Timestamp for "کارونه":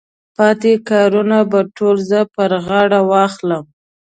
0.89-1.37